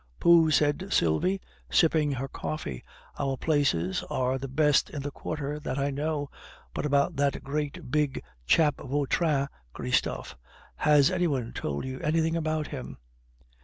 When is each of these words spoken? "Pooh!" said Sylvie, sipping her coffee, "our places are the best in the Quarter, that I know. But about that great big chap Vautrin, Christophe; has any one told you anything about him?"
"Pooh!" 0.19 0.49
said 0.49 0.91
Sylvie, 0.91 1.39
sipping 1.69 2.11
her 2.13 2.27
coffee, 2.27 2.83
"our 3.19 3.37
places 3.37 4.03
are 4.09 4.39
the 4.39 4.47
best 4.47 4.89
in 4.89 5.03
the 5.03 5.11
Quarter, 5.11 5.59
that 5.59 5.77
I 5.77 5.91
know. 5.91 6.27
But 6.73 6.87
about 6.87 7.17
that 7.17 7.43
great 7.43 7.91
big 7.91 8.23
chap 8.47 8.77
Vautrin, 8.77 9.47
Christophe; 9.73 10.35
has 10.77 11.11
any 11.11 11.27
one 11.27 11.53
told 11.53 11.85
you 11.85 11.99
anything 11.99 12.35
about 12.35 12.65
him?" 12.69 12.97